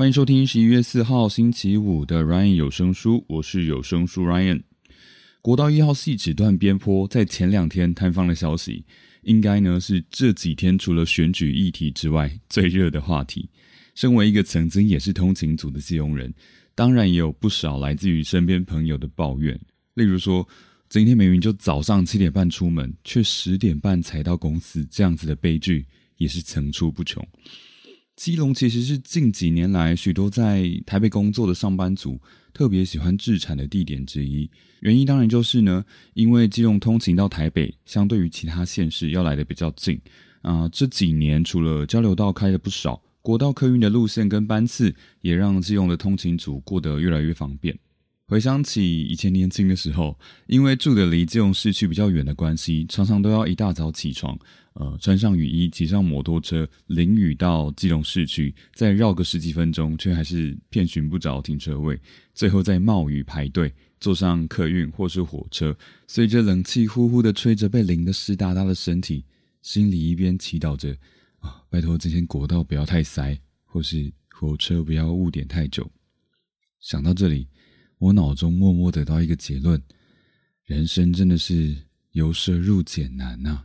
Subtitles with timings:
[0.00, 4.62] 欢迎收听十一月四号星期五的 Ryan 有声书，我是有声书 Ryan。
[5.42, 8.82] 国道一号细指段边坡在前两天探访的消息，
[9.24, 13.50] 应该呢是这几天除了选举议题之外最热的话题。
[13.94, 16.32] 身为一个曾经也是通勤组的基隆人，
[16.74, 19.60] 当然也有不少来自于身边朋友的抱怨，
[19.92, 20.48] 例如说
[20.88, 25.84] 今天明明就早上七点半出门，却十点半才到公司，这样子的悲剧
[26.16, 27.22] 也是层出不穷。
[28.20, 32.20] 基隆其实是近几年来许多在台北工作的上班族
[32.52, 34.46] 特别喜欢置产的地点之一。
[34.80, 39.98] 原因当然就是呢，因为基隆通勤到台北，相对于其他县市要来的比较近
[40.42, 40.68] 啊。
[40.68, 47.74] 这几年除了交流道开了不少，国道客运的路线跟班次也让基隆的通勤族过得越来越方便。
[48.30, 50.16] 回想起以前年轻的时候，
[50.46, 54.38] 因为住的离基隆市区比较远的关系，常常都要一大早起床，
[54.74, 62.00] 呃，穿上雨衣，骑上摩托车，淋雨到基隆市区，再绕个十几分钟，却还是遍寻不着停车位，
[62.32, 69.24] 最后再冒雨排队，坐上客运或是火车，随着冷气呼呼的吹着被淋得湿哒哒的身体，
[69.60, 70.96] 心里一边祈祷着
[71.40, 75.90] 啊，拜托这天国道不要太塞，或是火车不要误点太久。
[76.78, 77.48] 想到这里。
[78.00, 79.80] 我脑中默默得到一个结论：
[80.64, 81.76] 人生真的是
[82.12, 83.64] 由奢入俭难呐。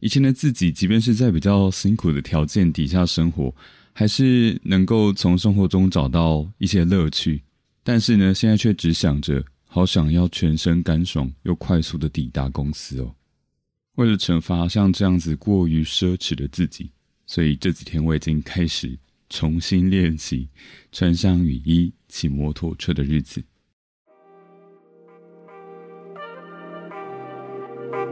[0.00, 3.54] 以前的自己，即便是在比较辛苦的条件底下生活，
[3.92, 7.42] 还是能够从生活中找到一些乐趣。
[7.82, 13.14] 但是呢，现在却只想着好想要全身干爽又快速的抵达公司哦。
[13.96, 16.90] 为了惩罚像这样子过于奢侈的自己，
[17.26, 20.48] 所以这几天我已经开始重新练习
[20.90, 23.44] 穿上雨衣骑摩托车的日子。
[27.90, 28.06] Falling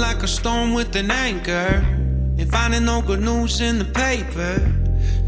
[0.00, 1.84] like a storm with an anchor.
[2.38, 4.72] And finding no good news in the paper.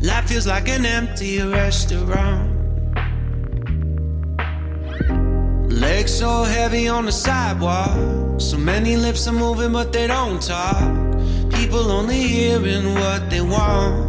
[0.00, 2.54] Life feels like an empty restaurant.
[5.70, 8.40] Legs so heavy on the sidewalk.
[8.40, 10.80] So many lips are moving, but they don't talk.
[11.52, 14.08] People only hearing what they want.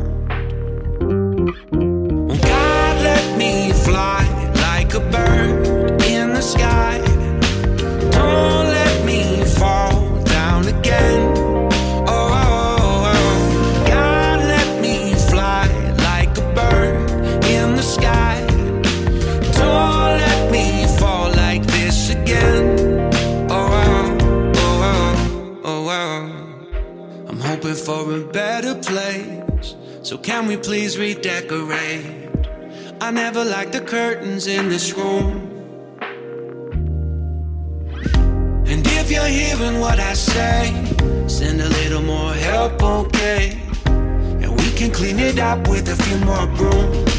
[27.89, 29.75] For a better place.
[30.03, 32.38] So, can we please redecorate?
[33.01, 35.49] I never liked the curtains in this room.
[38.67, 40.73] And if you're hearing what I say,
[41.27, 43.61] send a little more help, okay?
[43.85, 47.18] And we can clean it up with a few more brooms.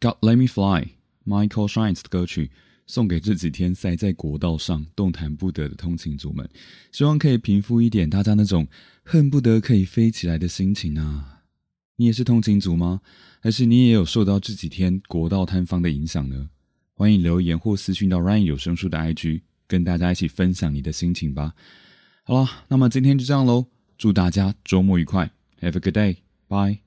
[0.00, 2.50] God Let Me Fly，Michael Shines 的歌曲，
[2.86, 6.48] 送给这几天塞在国道上动弹不得的通勤族们，
[6.92, 8.68] 希望可以平复一点大家那种
[9.02, 11.42] 恨不得可以飞起来的心情啊！
[11.96, 13.00] 你也是通勤族吗？
[13.40, 16.48] 还是你也有受到这几天国道坍方的影响呢？
[16.94, 21.54] 欢迎留言或私讯到 Ryan 有声书的 IG，跟大家一起分享你的心情吧。
[22.22, 23.66] 好了，那么今天就这样喽，
[23.96, 26.78] 祝大家周末愉快，Have a good day，bye。